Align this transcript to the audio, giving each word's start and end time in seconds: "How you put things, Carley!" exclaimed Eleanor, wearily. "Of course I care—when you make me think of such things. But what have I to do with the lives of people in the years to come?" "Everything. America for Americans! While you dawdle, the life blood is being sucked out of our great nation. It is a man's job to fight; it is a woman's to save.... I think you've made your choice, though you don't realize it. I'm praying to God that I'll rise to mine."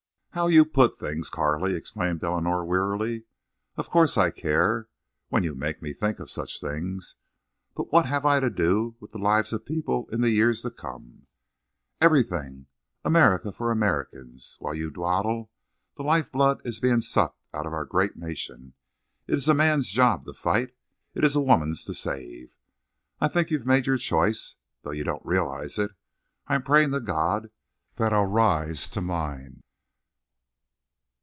"How 0.33 0.47
you 0.47 0.63
put 0.63 0.97
things, 0.97 1.29
Carley!" 1.29 1.73
exclaimed 1.75 2.23
Eleanor, 2.23 2.63
wearily. 2.63 3.25
"Of 3.75 3.89
course 3.89 4.17
I 4.17 4.31
care—when 4.31 5.43
you 5.43 5.53
make 5.55 5.81
me 5.81 5.91
think 5.91 6.19
of 6.21 6.31
such 6.31 6.61
things. 6.61 7.15
But 7.75 7.91
what 7.91 8.05
have 8.05 8.25
I 8.25 8.39
to 8.39 8.49
do 8.49 8.95
with 9.01 9.11
the 9.11 9.17
lives 9.17 9.51
of 9.51 9.65
people 9.65 10.07
in 10.09 10.21
the 10.21 10.29
years 10.29 10.61
to 10.61 10.71
come?" 10.71 11.27
"Everything. 11.99 12.67
America 13.03 13.51
for 13.51 13.71
Americans! 13.71 14.55
While 14.61 14.73
you 14.73 14.89
dawdle, 14.89 15.51
the 15.97 16.03
life 16.03 16.31
blood 16.31 16.61
is 16.63 16.79
being 16.79 17.01
sucked 17.01 17.43
out 17.53 17.65
of 17.65 17.73
our 17.73 17.83
great 17.83 18.15
nation. 18.15 18.73
It 19.27 19.33
is 19.33 19.49
a 19.49 19.53
man's 19.53 19.89
job 19.89 20.23
to 20.23 20.33
fight; 20.33 20.73
it 21.13 21.25
is 21.25 21.35
a 21.35 21.41
woman's 21.41 21.83
to 21.83 21.93
save.... 21.93 22.55
I 23.19 23.27
think 23.27 23.51
you've 23.51 23.67
made 23.67 23.85
your 23.85 23.97
choice, 23.97 24.55
though 24.83 24.91
you 24.91 25.03
don't 25.03 25.25
realize 25.25 25.77
it. 25.77 25.91
I'm 26.47 26.63
praying 26.63 26.91
to 26.91 27.01
God 27.01 27.49
that 27.97 28.13
I'll 28.13 28.27
rise 28.27 28.87
to 28.91 29.01
mine." 29.01 29.63